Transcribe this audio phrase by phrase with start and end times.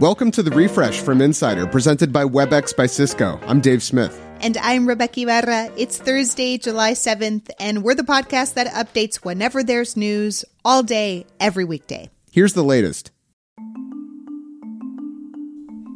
[0.00, 3.38] Welcome to the refresh from Insider, presented by Webex by Cisco.
[3.46, 4.18] I'm Dave Smith.
[4.40, 5.70] And I'm Rebeca Ibarra.
[5.76, 11.26] It's Thursday, July 7th, and we're the podcast that updates whenever there's news all day,
[11.38, 12.08] every weekday.
[12.32, 13.10] Here's the latest.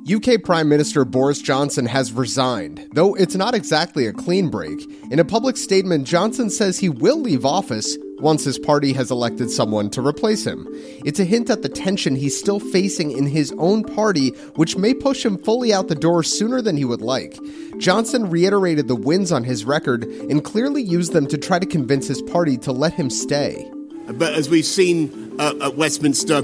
[0.07, 4.86] UK Prime Minister Boris Johnson has resigned, though it's not exactly a clean break.
[5.11, 9.50] In a public statement, Johnson says he will leave office once his party has elected
[9.50, 10.66] someone to replace him.
[11.04, 14.95] It's a hint at the tension he's still facing in his own party, which may
[14.95, 17.38] push him fully out the door sooner than he would like.
[17.78, 22.06] Johnson reiterated the wins on his record and clearly used them to try to convince
[22.06, 23.70] his party to let him stay.
[24.06, 26.36] But as we've seen uh, at Westminster,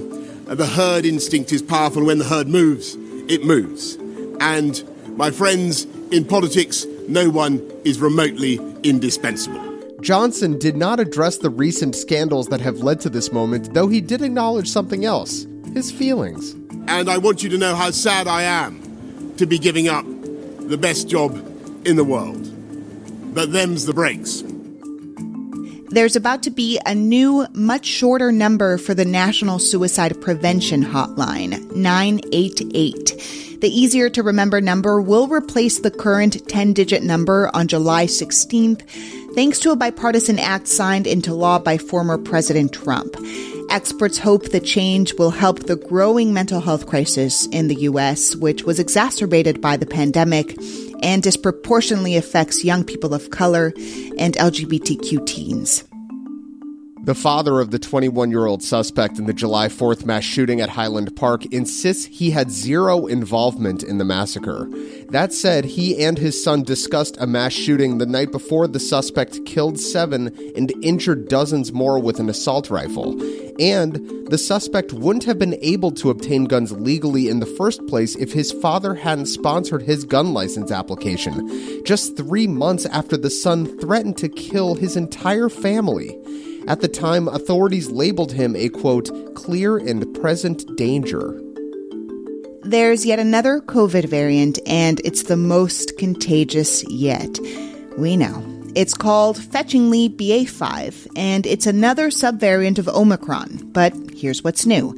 [0.49, 2.05] uh, the herd instinct is powerful.
[2.05, 2.97] When the herd moves,
[3.29, 3.97] it moves.
[4.41, 4.83] And
[5.17, 9.70] my friends, in politics, no one is remotely indispensable.
[10.03, 14.01] Johnson did not address the recent scandals that have led to this moment, though he
[14.01, 16.53] did acknowledge something else his feelings.
[16.89, 20.79] And I want you to know how sad I am to be giving up the
[20.79, 21.35] best job
[21.85, 22.47] in the world.
[23.35, 24.43] But them's the breaks.
[25.91, 31.75] There's about to be a new, much shorter number for the National Suicide Prevention Hotline
[31.75, 33.59] 988.
[33.61, 39.20] The easier to remember number will replace the current 10 digit number on July 16th,
[39.35, 43.17] thanks to a bipartisan act signed into law by former President Trump.
[43.71, 48.65] Experts hope the change will help the growing mental health crisis in the U.S., which
[48.65, 50.57] was exacerbated by the pandemic
[51.03, 53.73] and disproportionately affects young people of color
[54.19, 55.85] and LGBTQ teens.
[57.03, 60.69] The father of the 21 year old suspect in the July 4th mass shooting at
[60.69, 64.69] Highland Park insists he had zero involvement in the massacre.
[65.09, 69.47] That said, he and his son discussed a mass shooting the night before the suspect
[69.47, 73.19] killed seven and injured dozens more with an assault rifle.
[73.59, 78.15] And the suspect wouldn't have been able to obtain guns legally in the first place
[78.15, 83.79] if his father hadn't sponsored his gun license application, just three months after the son
[83.79, 86.15] threatened to kill his entire family.
[86.69, 91.41] At the time, authorities labeled him a quote, clear and present danger.
[92.63, 97.39] There's yet another COVID variant, and it's the most contagious yet.
[97.99, 98.45] We know.
[98.75, 103.71] It's called fetchingly BA5, and it's another subvariant of Omicron.
[103.73, 104.95] But here's what's new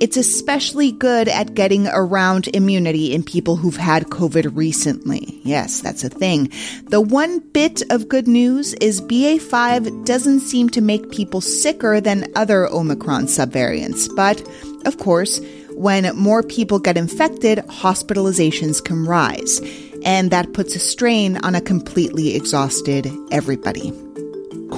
[0.00, 5.40] it's especially good at getting around immunity in people who've had COVID recently.
[5.42, 6.52] Yes, that's a thing.
[6.88, 12.30] The one bit of good news is BA5 doesn't seem to make people sicker than
[12.36, 14.08] other Omicron subvariants.
[14.14, 14.40] But,
[14.86, 15.40] of course,
[15.72, 19.60] when more people get infected, hospitalizations can rise.
[20.04, 23.92] And that puts a strain on a completely exhausted everybody.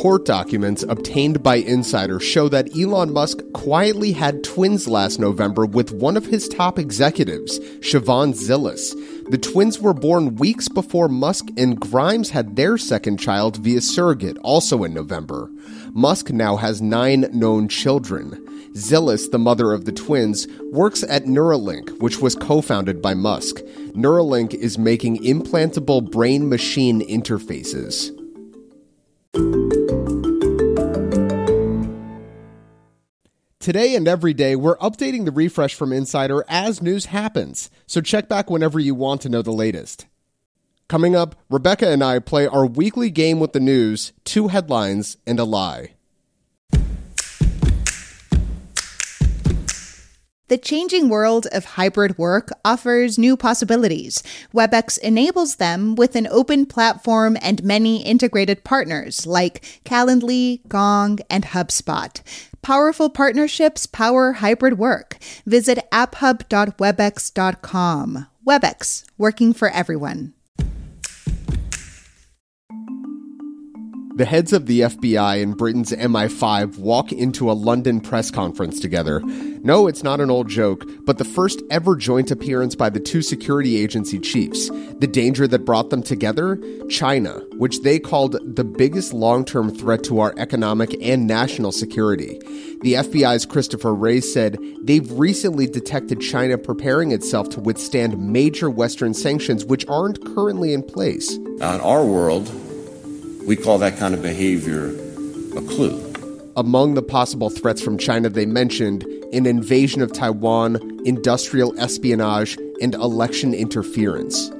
[0.00, 5.92] Court documents obtained by insiders show that Elon Musk quietly had twins last November with
[5.92, 8.94] one of his top executives, Shivon Zilis.
[9.30, 14.38] The twins were born weeks before Musk and Grimes had their second child via surrogate,
[14.38, 15.50] also in November.
[15.92, 18.42] Musk now has nine known children.
[18.72, 23.56] Zillis, the mother of the twins, works at Neuralink, which was co founded by Musk.
[23.92, 28.16] Neuralink is making implantable brain machine interfaces.
[33.60, 38.26] Today and every day, we're updating the refresh from Insider as news happens, so check
[38.26, 40.06] back whenever you want to know the latest.
[40.88, 45.38] Coming up, Rebeca and I play our weekly game with the news two headlines and
[45.38, 45.90] a lie.
[50.48, 54.22] The changing world of hybrid work offers new possibilities.
[54.52, 61.44] Webex enables them with an open platform and many integrated partners like Calendly, Gong, and
[61.44, 62.20] HubSpot.
[62.62, 65.16] Powerful partnerships power hybrid work.
[65.46, 68.26] Visit apphub.webex.com.
[68.46, 70.32] Webex, working for everyone.
[74.20, 79.20] The heads of the FBI and Britain's MI5 walk into a London press conference together.
[79.20, 83.22] No, it's not an old joke, but the first ever joint appearance by the two
[83.22, 84.68] security agency chiefs.
[84.98, 86.60] The danger that brought them together?
[86.90, 92.38] China, which they called the biggest long term threat to our economic and national security.
[92.82, 99.14] The FBI's Christopher Wray said they've recently detected China preparing itself to withstand major Western
[99.14, 101.36] sanctions, which aren't currently in place.
[101.36, 102.50] in our world,
[103.50, 104.90] we call that kind of behavior
[105.56, 106.00] a clue.
[106.56, 109.02] Among the possible threats from China, they mentioned
[109.32, 114.52] an invasion of Taiwan, industrial espionage, and election interference.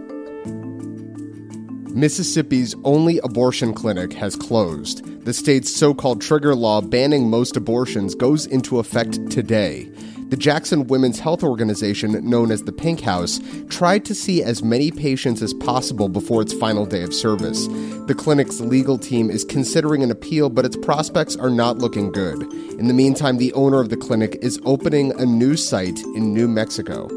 [1.94, 5.04] Mississippi's only abortion clinic has closed.
[5.25, 9.88] The state's so called trigger law banning most abortions goes into effect today.
[10.30, 14.92] The Jackson Women's Health Organization, known as the Pink House, tried to see as many
[14.92, 17.66] patients as possible before its final day of service.
[18.06, 22.42] The clinic's legal team is considering an appeal, but its prospects are not looking good.
[22.78, 26.46] In the meantime, the owner of the clinic is opening a new site in New
[26.46, 27.08] Mexico.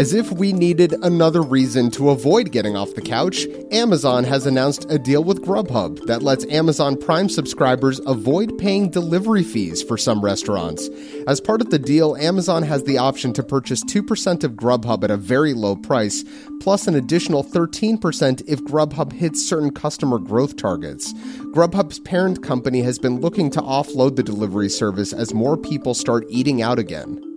[0.00, 4.86] As if we needed another reason to avoid getting off the couch, Amazon has announced
[4.88, 10.24] a deal with Grubhub that lets Amazon Prime subscribers avoid paying delivery fees for some
[10.24, 10.88] restaurants.
[11.28, 15.10] As part of the deal, Amazon has the option to purchase 2% of Grubhub at
[15.10, 16.24] a very low price,
[16.62, 21.12] plus an additional 13% if Grubhub hits certain customer growth targets.
[21.52, 26.24] Grubhub's parent company has been looking to offload the delivery service as more people start
[26.30, 27.29] eating out again.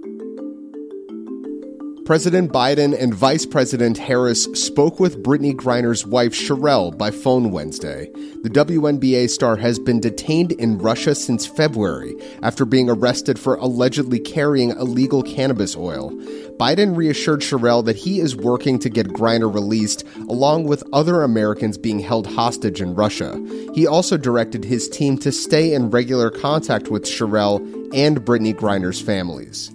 [2.06, 8.12] President Biden and Vice President Harris spoke with Brittney Griner's wife Cherelle by phone Wednesday.
[8.44, 14.20] The WNBA star has been detained in Russia since February after being arrested for allegedly
[14.20, 16.12] carrying illegal cannabis oil.
[16.58, 21.78] Biden reassured Cherelle that he is working to get Griner released, along with other Americans
[21.78, 23.42] being held hostage in Russia.
[23.74, 27.62] He also directed his team to stay in regular contact with Cherelle
[27.96, 29.72] and Brittney Griner's families.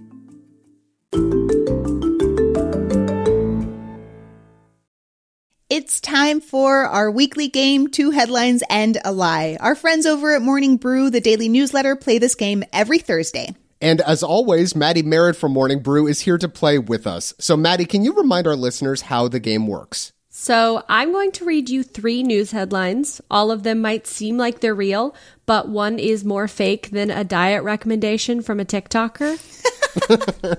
[5.78, 9.58] It's time for our weekly game, Two Headlines and a Lie.
[9.60, 13.54] Our friends over at Morning Brew, the daily newsletter, play this game every Thursday.
[13.80, 17.32] And as always, Maddie Merritt from Morning Brew is here to play with us.
[17.38, 20.12] So, Maddie, can you remind our listeners how the game works?
[20.30, 23.20] So, I'm going to read you three news headlines.
[23.30, 25.14] All of them might seem like they're real,
[25.46, 29.38] but one is more fake than a diet recommendation from a TikToker.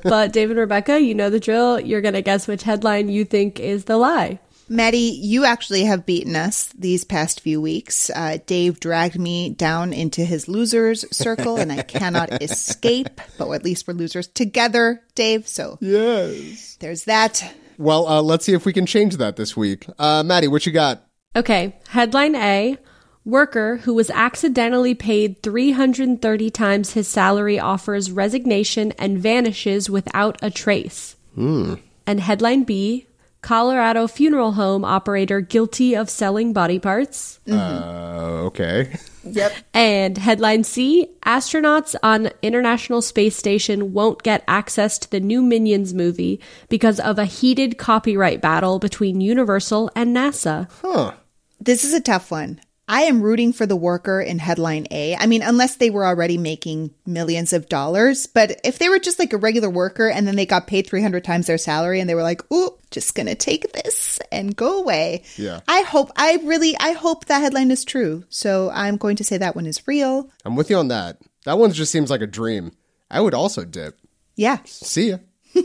[0.03, 1.77] but, David and Rebeca, you know the drill.
[1.77, 4.39] You're going to guess which headline you think is the lie.
[4.69, 8.09] Maddie, you actually have beaten us these past few weeks.
[8.09, 13.19] Uh, Dave dragged me down into his losers circle, and I cannot escape.
[13.37, 15.47] But at least we're losers together, Dave.
[15.47, 16.77] So Yes.
[16.79, 17.53] there's that.
[17.77, 19.85] Well, uh, let's see if we can change that this week.
[19.97, 21.03] Uh, Maddie, what you got?
[21.35, 22.77] Okay, headline A
[23.25, 30.49] Worker who was accidentally paid 330 times his salary offers resignation and vanishes without a
[30.49, 31.15] trace.
[31.35, 31.79] And
[32.19, 33.05] headline B
[33.41, 37.39] Colorado funeral home operator guilty of selling body parts.
[37.49, 38.97] Uh, okay.
[39.31, 39.53] Yep.
[39.73, 45.93] And headline C Astronauts on International Space Station won't get access to the new Minions
[45.93, 46.39] movie
[46.69, 50.71] because of a heated copyright battle between Universal and NASA.
[50.81, 51.13] Huh.
[51.59, 52.61] This is a tough one.
[52.89, 55.15] I am rooting for the worker in headline A.
[55.15, 58.25] I mean, unless they were already making millions of dollars.
[58.25, 61.23] But if they were just like a regular worker and then they got paid 300
[61.23, 65.21] times their salary and they were like, ooh, just gonna take this and go away.
[65.37, 65.59] Yeah.
[65.67, 68.23] I hope, I really, I hope that headline is true.
[68.29, 70.31] So I'm going to say that one is real.
[70.43, 71.19] I'm with you on that.
[71.45, 72.71] That one just seems like a dream.
[73.11, 73.99] I would also dip.
[74.35, 74.57] Yeah.
[74.65, 75.17] See ya.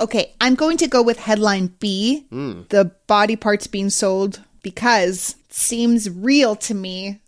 [0.00, 0.32] Okay.
[0.40, 2.62] I'm going to go with headline B hmm.
[2.68, 7.20] the body parts being sold because seems real to me.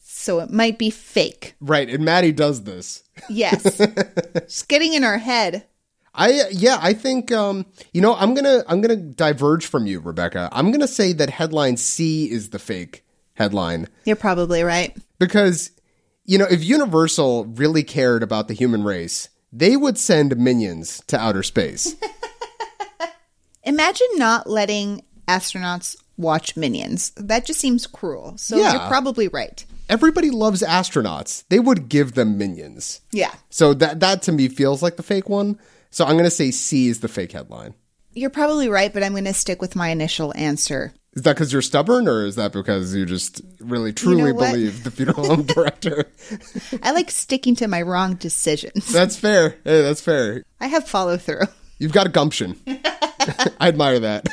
[0.00, 1.54] So it might be fake.
[1.60, 3.02] Right, and Maddie does this.
[3.28, 3.62] Yes.
[4.34, 5.66] Just getting in our head.
[6.14, 10.48] I yeah, I think um, you know, I'm gonna I'm gonna diverge from you, Rebeca.
[10.52, 13.04] I'm gonna say that headline C is the fake
[13.34, 14.96] headline You're probably right.
[15.18, 15.72] because
[16.24, 21.18] you know if Universal really cared about the human race, they would send minions to
[21.18, 21.96] outer space.
[23.64, 27.10] Imagine not letting astronauts watch Minions.
[27.16, 28.34] That just seems cruel.
[28.36, 28.72] So Yeah.
[28.72, 29.64] you're probably right.
[29.88, 31.44] Everybody loves astronauts.
[31.50, 33.00] They would give them minions.
[33.12, 33.34] Yeah.
[33.50, 35.58] So that that to me feels like the fake one.
[35.90, 37.74] So I'm gonna say C is the fake headline.
[38.16, 40.94] You're probably right, but I'm going to stick with my initial answer.
[41.14, 44.52] Is that because you're stubborn, or is that because you just really truly what?
[44.52, 46.04] believe the funeral home director?
[46.80, 48.92] I like sticking to my wrong decisions.
[48.92, 49.56] That's fair.
[49.64, 50.44] Hey, that's fair.
[50.60, 51.40] I have follow through.
[51.80, 52.56] You've got a gumption.
[52.66, 54.28] I admire that.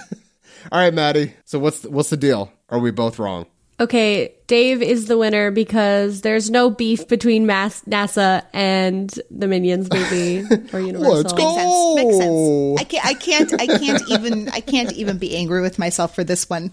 [0.72, 1.34] All right, Maddie.
[1.46, 2.52] So what's the, what's the deal?
[2.70, 3.46] Are we both wrong?
[3.80, 9.90] Okay, Dave is the winner because there's no beef between Mas- NASA and the Minions
[9.92, 10.42] movie
[10.74, 11.14] or Universal.
[11.16, 11.56] Let's go.
[11.56, 11.96] Sense.
[11.96, 12.80] Makes sense.
[12.80, 13.06] I can't.
[13.06, 13.62] I can't.
[13.62, 14.50] I can't even.
[14.50, 16.72] I can't even be angry with myself for this one.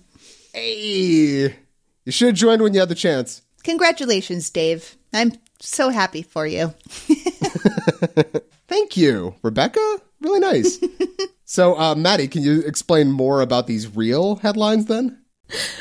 [0.53, 1.55] Hey,
[2.05, 3.41] you should have joined when you had the chance.
[3.65, 4.97] Congratulations, Dave.
[5.15, 6.75] I'm so happy for you.
[8.69, 10.01] Thank you, Rebeca.
[10.21, 10.79] Really nice.
[11.51, 15.23] so, uh, Maddie, can you explain more about these real headlines then?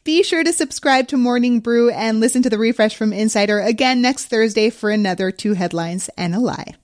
[0.03, 4.01] Be sure to subscribe to Morning Brew and listen to the refresh from Insider again
[4.01, 6.75] next Thursday for another two headlines and a lie.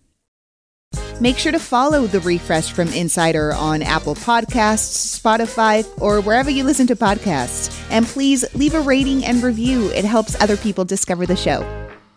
[1.19, 6.63] Make sure to follow the refresh from Insider on Apple Podcasts, Spotify, or wherever you
[6.63, 7.75] listen to podcasts.
[7.89, 9.89] And please leave a rating and review.
[9.89, 11.76] It helps other people discover the show.